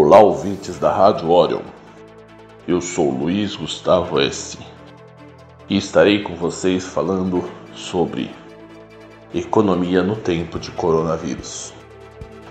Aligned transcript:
Olá, 0.00 0.20
ouvintes 0.20 0.78
da 0.78 0.92
Rádio 0.92 1.28
Orion. 1.28 1.62
Eu 2.68 2.80
sou 2.80 3.10
Luiz 3.10 3.56
Gustavo 3.56 4.20
S. 4.20 4.56
E 5.68 5.76
estarei 5.76 6.22
com 6.22 6.36
vocês 6.36 6.84
falando 6.84 7.42
sobre 7.74 8.30
economia 9.34 10.00
no 10.00 10.14
tempo 10.14 10.56
de 10.56 10.70
coronavírus. 10.70 11.74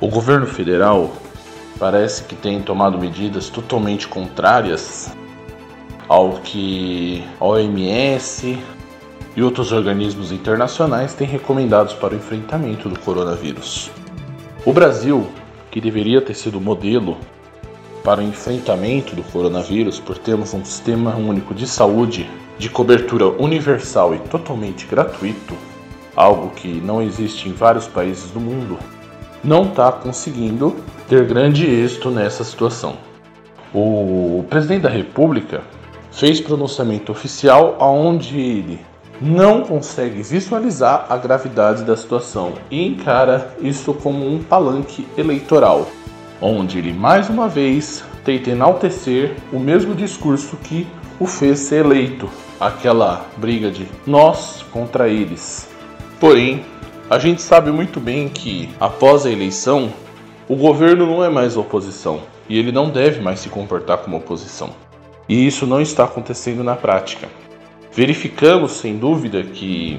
O 0.00 0.08
governo 0.08 0.48
federal 0.48 1.12
parece 1.78 2.24
que 2.24 2.34
tem 2.34 2.60
tomado 2.60 2.98
medidas 2.98 3.48
totalmente 3.48 4.08
contrárias 4.08 5.16
ao 6.08 6.40
que 6.40 7.24
a 7.38 7.44
OMS 7.44 8.58
e 9.36 9.42
outros 9.44 9.70
organismos 9.70 10.32
internacionais 10.32 11.14
têm 11.14 11.28
recomendados 11.28 11.94
para 11.94 12.12
o 12.12 12.16
enfrentamento 12.16 12.88
do 12.88 12.98
coronavírus. 12.98 13.88
O 14.64 14.72
Brasil, 14.72 15.28
que 15.76 15.80
deveria 15.82 16.22
ter 16.22 16.32
sido 16.32 16.58
modelo 16.58 17.18
para 18.02 18.22
o 18.22 18.24
enfrentamento 18.24 19.14
do 19.14 19.22
coronavírus 19.22 20.00
por 20.00 20.16
termos 20.16 20.54
um 20.54 20.64
sistema 20.64 21.14
único 21.14 21.54
de 21.54 21.66
saúde 21.66 22.26
de 22.56 22.70
cobertura 22.70 23.26
universal 23.26 24.14
e 24.14 24.18
totalmente 24.20 24.86
gratuito, 24.86 25.54
algo 26.16 26.48
que 26.56 26.80
não 26.80 27.02
existe 27.02 27.50
em 27.50 27.52
vários 27.52 27.86
países 27.86 28.30
do 28.30 28.40
mundo, 28.40 28.78
não 29.44 29.64
está 29.64 29.92
conseguindo 29.92 30.74
ter 31.10 31.26
grande 31.26 31.66
êxito 31.66 32.10
nessa 32.10 32.42
situação. 32.42 32.96
O 33.74 34.46
presidente 34.48 34.84
da 34.84 34.88
República 34.88 35.60
fez 36.10 36.40
pronunciamento 36.40 37.12
oficial 37.12 37.76
onde 37.78 38.40
ele 38.40 38.80
não 39.20 39.62
consegue 39.62 40.22
visualizar 40.22 41.06
a 41.08 41.16
gravidade 41.16 41.84
da 41.84 41.96
situação 41.96 42.54
e 42.70 42.86
encara 42.86 43.54
isso 43.60 43.94
como 43.94 44.26
um 44.26 44.42
palanque 44.42 45.06
eleitoral, 45.16 45.88
onde 46.40 46.78
ele 46.78 46.92
mais 46.92 47.28
uma 47.28 47.48
vez 47.48 48.04
tenta 48.24 48.50
enaltecer 48.50 49.36
o 49.52 49.58
mesmo 49.58 49.94
discurso 49.94 50.56
que 50.56 50.86
o 51.18 51.26
fez 51.26 51.60
ser 51.60 51.84
eleito, 51.84 52.28
aquela 52.60 53.26
briga 53.36 53.70
de 53.70 53.86
nós 54.06 54.64
contra 54.72 55.08
eles. 55.08 55.68
Porém, 56.20 56.64
a 57.08 57.18
gente 57.18 57.40
sabe 57.40 57.70
muito 57.70 58.00
bem 58.00 58.28
que 58.28 58.68
após 58.80 59.24
a 59.24 59.30
eleição, 59.30 59.92
o 60.48 60.56
governo 60.56 61.06
não 61.06 61.24
é 61.24 61.28
mais 61.28 61.56
oposição 61.56 62.20
e 62.48 62.58
ele 62.58 62.72
não 62.72 62.90
deve 62.90 63.20
mais 63.20 63.40
se 63.40 63.48
comportar 63.48 63.98
como 63.98 64.16
oposição. 64.16 64.70
E 65.28 65.46
isso 65.46 65.66
não 65.66 65.80
está 65.80 66.04
acontecendo 66.04 66.62
na 66.62 66.76
prática. 66.76 67.28
Verificamos 67.96 68.72
sem 68.72 68.98
dúvida 68.98 69.42
que 69.42 69.98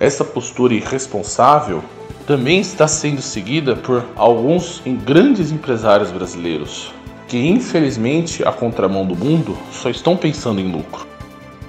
essa 0.00 0.24
postura 0.24 0.72
irresponsável 0.72 1.84
também 2.26 2.58
está 2.58 2.88
sendo 2.88 3.20
seguida 3.20 3.76
por 3.76 4.02
alguns 4.16 4.80
grandes 5.04 5.52
empresários 5.52 6.10
brasileiros, 6.10 6.90
que 7.28 7.36
infelizmente, 7.36 8.42
a 8.48 8.50
contramão 8.50 9.04
do 9.04 9.14
mundo, 9.14 9.54
só 9.70 9.90
estão 9.90 10.16
pensando 10.16 10.58
em 10.58 10.72
lucro. 10.72 11.06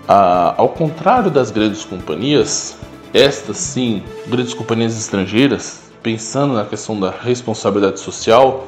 Ah, 0.08 0.54
ao 0.56 0.70
contrário 0.70 1.30
das 1.30 1.52
grandes 1.52 1.84
companhias, 1.84 2.78
estas 3.14 3.58
sim, 3.58 4.02
grandes 4.28 4.54
companhias 4.54 4.98
estrangeiras, 4.98 5.92
pensando 6.02 6.54
na 6.54 6.64
questão 6.64 6.98
da 6.98 7.12
responsabilidade 7.12 8.00
social, 8.00 8.66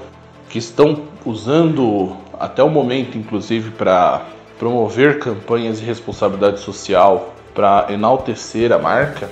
que 0.49 0.57
estão 0.57 1.03
usando 1.25 2.17
até 2.37 2.61
o 2.61 2.69
momento, 2.69 3.17
inclusive, 3.17 3.71
para 3.71 4.25
promover 4.61 5.17
campanhas 5.17 5.79
de 5.79 5.85
responsabilidade 5.87 6.59
social, 6.59 7.33
para 7.51 7.87
enaltecer 7.89 8.71
a 8.71 8.77
marca, 8.77 9.27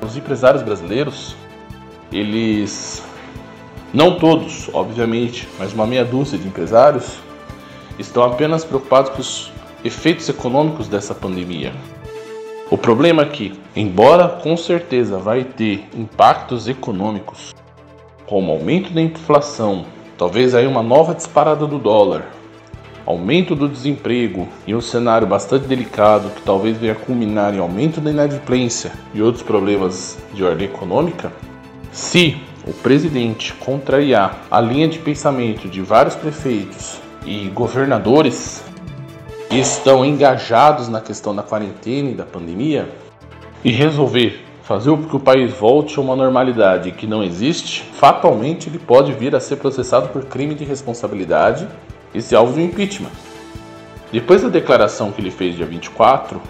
os 0.00 0.16
empresários 0.16 0.62
brasileiros, 0.62 1.34
eles, 2.12 3.02
não 3.92 4.16
todos, 4.16 4.70
obviamente, 4.72 5.48
mas 5.58 5.72
uma 5.72 5.84
meia 5.84 6.04
dúzia 6.04 6.38
de 6.38 6.46
empresários, 6.46 7.18
estão 7.98 8.22
apenas 8.22 8.64
preocupados 8.64 9.10
com 9.10 9.20
os 9.20 9.52
efeitos 9.84 10.28
econômicos 10.28 10.86
dessa 10.86 11.12
pandemia. 11.12 11.72
O 12.70 12.78
problema 12.78 13.22
é 13.22 13.26
que, 13.26 13.58
embora 13.74 14.28
com 14.28 14.56
certeza 14.56 15.18
vai 15.18 15.42
ter 15.42 15.88
impactos 15.92 16.68
econômicos, 16.68 17.52
como 18.26 18.52
aumento 18.52 18.92
da 18.92 19.02
inflação, 19.02 19.84
Talvez 20.18 20.52
aí 20.52 20.66
uma 20.66 20.82
nova 20.82 21.14
disparada 21.14 21.64
do 21.64 21.78
dólar, 21.78 22.26
aumento 23.08 23.54
do 23.54 23.66
desemprego 23.66 24.46
e 24.66 24.74
um 24.74 24.82
cenário 24.82 25.26
bastante 25.26 25.66
delicado 25.66 26.28
que 26.28 26.42
talvez 26.42 26.76
venha 26.76 26.94
culminar 26.94 27.54
em 27.54 27.58
aumento 27.58 28.02
da 28.02 28.10
inadimplência 28.10 28.92
e 29.14 29.22
outros 29.22 29.42
problemas 29.42 30.18
de 30.34 30.44
ordem 30.44 30.66
econômica, 30.66 31.32
se 31.90 32.36
o 32.66 32.72
presidente 32.74 33.54
contrariar 33.54 34.42
a 34.50 34.60
linha 34.60 34.86
de 34.86 34.98
pensamento 34.98 35.70
de 35.70 35.80
vários 35.80 36.16
prefeitos 36.16 37.00
e 37.24 37.48
governadores 37.48 38.62
que 39.48 39.56
estão 39.56 40.04
engajados 40.04 40.90
na 40.90 41.00
questão 41.00 41.34
da 41.34 41.42
quarentena 41.42 42.10
e 42.10 42.14
da 42.14 42.26
pandemia 42.26 42.90
e 43.64 43.70
resolver 43.70 44.44
fazer 44.64 44.90
com 44.90 45.04
que 45.04 45.16
o 45.16 45.20
país 45.20 45.50
volte 45.54 45.98
a 45.98 46.02
uma 46.02 46.14
normalidade 46.14 46.92
que 46.92 47.06
não 47.06 47.24
existe, 47.24 47.84
fatalmente 47.94 48.68
ele 48.68 48.78
pode 48.78 49.12
vir 49.12 49.34
a 49.34 49.40
ser 49.40 49.56
processado 49.56 50.10
por 50.10 50.26
crime 50.26 50.54
de 50.54 50.62
responsabilidade 50.62 51.66
e 52.14 52.20
ser 52.20 52.36
alvo 52.36 52.54
de 52.54 52.60
um 52.60 52.64
impeachment. 52.64 53.10
Depois 54.10 54.42
da 54.42 54.48
declaração 54.48 55.12
que 55.12 55.20
ele 55.20 55.30
fez 55.30 55.54
dia 55.54 55.66
24, 55.66 56.40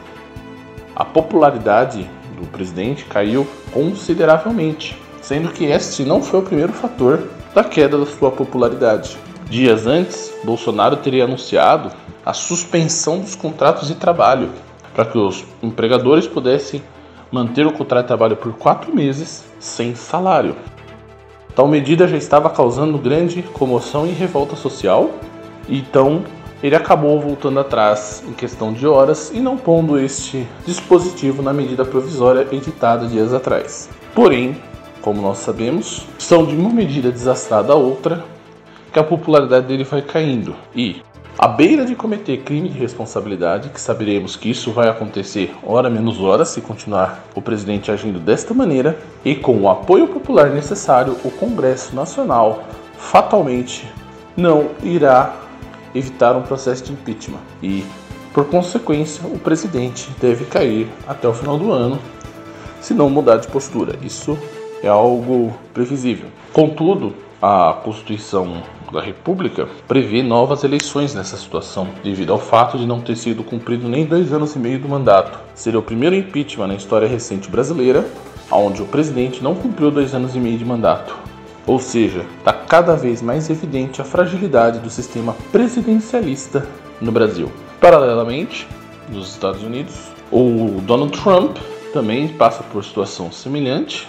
a 0.95 1.05
popularidade 1.05 2.09
do 2.39 2.47
presidente 2.47 3.05
caiu 3.05 3.47
consideravelmente, 3.73 4.97
sendo 5.21 5.49
que 5.51 5.65
este 5.65 6.05
não 6.05 6.23
foi 6.23 6.41
o 6.41 6.45
primeiro 6.45 6.73
fator 6.73 7.29
da 7.55 7.65
queda 7.65 7.99
da 7.99 8.07
sua 8.07 8.31
popularidade. 8.31 9.17
Dias 9.51 9.87
antes, 9.87 10.33
Bolsonaro 10.45 10.97
teria 10.97 11.25
anunciado 11.25 11.91
a 12.25 12.33
suspensão 12.33 13.21
dos 13.21 13.35
contratos 13.35 13.89
de 13.89 13.95
trabalho 13.95 14.51
para 14.95 15.05
que 15.05 15.17
os 15.17 15.45
empregadores 15.63 16.27
pudessem 16.27 16.83
manter 17.31 17.67
o 17.67 17.73
contrato 17.73 18.05
de 18.05 18.09
trabalho 18.09 18.37
por 18.37 18.53
quatro 18.55 18.95
meses 18.95 19.45
sem 19.59 19.95
salário. 19.95 20.57
Tal 21.55 21.67
medida 21.67 22.07
já 22.07 22.17
estava 22.17 22.51
causando 22.51 22.99
grande 22.99 23.43
comoção 23.43 24.07
e 24.07 24.11
revolta 24.11 24.55
social, 24.55 25.11
então 25.69 26.23
ele 26.63 26.75
acabou 26.75 27.21
voltando 27.21 27.61
atrás 27.61 28.23
em 28.27 28.33
questão 28.33 28.73
de 28.73 28.87
horas 28.87 29.31
e 29.33 29.39
não 29.39 29.57
pondo 29.57 29.99
este 29.99 30.47
dispositivo 30.67 31.43
na 31.43 31.53
medida 31.53 31.85
provisória 31.85 32.47
editada 32.51 33.07
dias 33.07 33.33
atrás. 33.33 33.89
Porém, 34.15 34.57
como 35.01 35.23
nós 35.23 35.39
sabemos, 35.39 36.05
são 36.19 36.45
de 36.45 36.57
uma 36.57 36.71
medida 36.71 37.13
desastrada 37.13 37.73
a 37.73 37.77
outra 37.77 38.25
que 38.93 38.99
a 38.99 39.05
popularidade 39.05 39.67
dele 39.67 39.85
vai 39.85 40.03
caindo 40.03 40.57
e 40.75 41.03
à 41.39 41.47
beira 41.47 41.85
de 41.85 41.95
cometer 41.95 42.39
crime 42.39 42.69
de 42.69 42.77
responsabilidade, 42.77 43.69
que 43.69 43.81
saberemos 43.81 44.35
que 44.35 44.51
isso 44.51 44.73
vai 44.73 44.89
acontecer 44.89 45.55
hora 45.63 45.89
menos 45.89 46.21
hora 46.21 46.45
se 46.45 46.61
continuar 46.61 47.23
o 47.33 47.41
presidente 47.41 47.93
agindo 47.93 48.19
desta 48.19 48.53
maneira, 48.53 48.99
e 49.25 49.37
com 49.37 49.57
o 49.57 49.69
apoio 49.69 50.09
popular 50.09 50.51
necessário, 50.51 51.17
o 51.25 51.31
Congresso 51.31 51.95
Nacional 51.95 52.65
fatalmente 52.97 53.89
não 54.37 54.71
irá 54.83 55.33
evitar 55.95 56.37
um 56.37 56.43
processo 56.43 56.85
de 56.85 56.93
impeachment 56.93 57.41
e, 57.63 57.85
por 58.33 58.47
consequência, 58.47 59.27
o 59.27 59.39
presidente 59.39 60.09
deve 60.21 60.45
cair 60.45 60.89
até 61.07 61.27
o 61.27 61.35
final 61.35 61.59
do 61.59 61.73
ano 61.73 61.99
se 62.81 62.95
não 62.95 63.11
mudar 63.11 63.39
de 63.39 63.49
postura. 63.49 63.97
Isso 64.03 64.39
é 64.83 64.89
algo 64.89 65.53
previsível. 65.75 66.29
Contudo, 66.53 67.15
a 67.41 67.79
Constituição 67.85 68.63
da 68.93 69.01
República 69.01 69.69
prevê 69.87 70.23
novas 70.23 70.65
eleições 70.65 71.15
nessa 71.15 71.37
situação, 71.37 71.89
devido 72.03 72.33
ao 72.33 72.39
fato 72.39 72.79
de 72.79 72.87
não 72.87 73.01
ter 73.01 73.17
sido 73.17 73.45
cumprido 73.45 73.89
nem 73.89 74.05
dois 74.05 74.33
anos 74.33 74.57
e 74.57 74.59
meio 74.59 74.79
do 74.79 74.89
mandato. 74.89 75.39
Seria 75.55 75.79
o 75.79 75.83
primeiro 75.83 76.17
impeachment 76.17 76.69
na 76.69 76.75
história 76.75 77.07
recente 77.07 77.51
brasileira, 77.51 78.07
onde 78.51 78.83
o 78.83 78.87
presidente 78.87 79.43
não 79.43 79.55
cumpriu 79.55 79.91
dois 79.91 80.15
anos 80.15 80.35
e 80.35 80.39
meio 80.39 80.59
de 80.59 80.65
mandato. 80.65 81.15
Ou 81.69 81.79
seja, 81.79 82.25
está 82.39 82.51
cada 82.51 82.97
vez 82.97 83.21
mais 83.21 83.51
evidente 83.51 84.01
a 84.01 84.05
fragilidade 84.05 84.79
do 84.79 84.89
sistema 84.89 85.37
presidencialista 85.53 86.67
no 86.99 87.13
Brasil. 87.13 87.53
Paralelamente, 87.79 88.67
nos 89.11 89.33
Estados 89.33 89.63
Unidos, 89.63 89.95
o 90.33 90.81
Donald 90.87 91.13
Trump 91.21 91.59
também 91.93 92.27
passa 92.29 92.63
por 92.63 92.83
situação 92.83 93.31
semelhante 93.31 94.09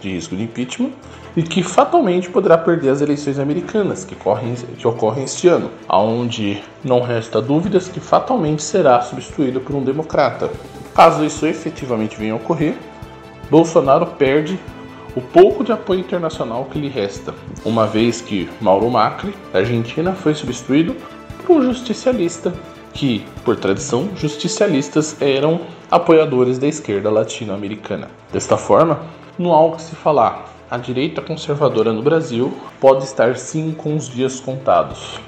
de 0.00 0.10
risco 0.10 0.34
de 0.34 0.42
impeachment 0.42 0.90
e 1.36 1.42
que 1.44 1.62
fatalmente 1.62 2.28
poderá 2.28 2.58
perder 2.58 2.90
as 2.90 3.00
eleições 3.00 3.38
americanas 3.38 4.04
que, 4.04 4.16
correm, 4.16 4.56
que 4.56 4.86
ocorrem 4.88 5.22
este 5.22 5.46
ano, 5.46 5.70
aonde 5.88 6.60
não 6.82 7.00
resta 7.00 7.40
dúvidas 7.40 7.86
que 7.86 8.00
fatalmente 8.00 8.60
será 8.60 9.00
substituído 9.02 9.60
por 9.60 9.76
um 9.76 9.84
democrata. 9.84 10.50
Caso 10.96 11.24
isso 11.24 11.46
efetivamente 11.46 12.16
venha 12.16 12.32
a 12.32 12.36
ocorrer, 12.36 12.76
Bolsonaro 13.48 14.06
perde 14.06 14.58
o 15.16 15.20
pouco 15.20 15.64
de 15.64 15.72
apoio 15.72 16.00
internacional 16.00 16.66
que 16.66 16.78
lhe 16.78 16.88
resta, 16.88 17.34
uma 17.64 17.86
vez 17.86 18.20
que 18.20 18.48
Mauro 18.60 18.90
Macri, 18.90 19.34
da 19.52 19.60
Argentina, 19.60 20.12
foi 20.12 20.34
substituído 20.34 20.94
por 21.46 21.56
um 21.56 21.62
justicialista 21.62 22.52
que, 22.92 23.24
por 23.44 23.56
tradição, 23.56 24.08
justicialistas 24.16 25.20
eram 25.20 25.60
apoiadores 25.90 26.58
da 26.58 26.66
esquerda 26.66 27.10
latino-americana. 27.10 28.10
Desta 28.32 28.56
forma, 28.56 29.00
não 29.38 29.52
há 29.52 29.56
algo 29.56 29.76
que 29.76 29.82
se 29.82 29.96
falar. 29.96 30.54
a 30.70 30.76
direita 30.76 31.22
conservadora 31.22 31.94
no 31.94 32.02
Brasil 32.02 32.52
pode 32.78 33.04
estar 33.04 33.36
sim 33.36 33.74
com 33.76 33.96
os 33.96 34.06
dias 34.06 34.38
contados. 34.38 35.18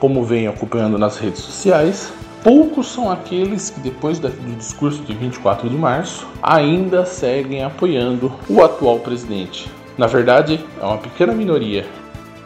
Como 0.00 0.24
venho 0.24 0.50
acompanhando 0.50 0.98
nas 0.98 1.16
redes 1.16 1.40
sociais, 1.40 2.12
poucos 2.46 2.86
são 2.86 3.10
aqueles 3.10 3.70
que, 3.70 3.80
depois 3.80 4.20
do 4.20 4.30
discurso 4.56 5.02
de 5.02 5.12
24 5.12 5.68
de 5.68 5.74
março, 5.74 6.28
ainda 6.40 7.04
seguem 7.04 7.64
apoiando 7.64 8.32
o 8.48 8.62
atual 8.62 9.00
presidente. 9.00 9.68
Na 9.98 10.06
verdade, 10.06 10.64
é 10.80 10.84
uma 10.84 10.98
pequena 10.98 11.34
minoria, 11.34 11.84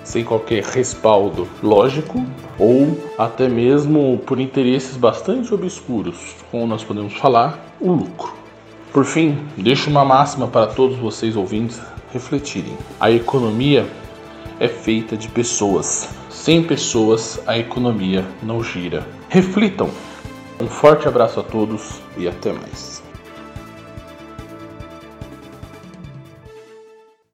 sem 0.03 0.25
qualquer 0.25 0.65
respaldo 0.65 1.47
lógico 1.63 2.25
ou 2.59 2.99
até 3.19 3.47
mesmo 3.47 4.23
por 4.25 4.41
interesses 4.41 4.97
bastante 4.97 5.53
obscuros, 5.53 6.35
como 6.51 6.67
nós 6.67 6.83
podemos 6.83 7.13
falar, 7.19 7.63
o 7.79 7.93
lucro. 7.93 8.33
Por 8.95 9.05
fim, 9.05 9.37
deixo 9.55 9.91
uma 9.91 10.03
máxima 10.03 10.49
para 10.49 10.69
todos 10.69 10.97
vocês 10.97 11.37
ouvintes 11.37 11.79
refletirem. 12.11 12.73
A 12.99 13.11
economia 13.11 13.87
é 14.61 14.69
feita 14.69 15.17
de 15.17 15.27
pessoas. 15.27 16.11
Sem 16.29 16.63
pessoas, 16.63 17.41
a 17.47 17.59
economia 17.59 18.25
não 18.43 18.63
gira. 18.63 19.07
Reflitam. 19.29 19.91
Um 20.61 20.69
forte 20.69 21.09
abraço 21.09 21.41
a 21.41 21.43
todos 21.43 22.01
e 22.19 22.29
até 22.29 22.53
mais. 22.53 23.10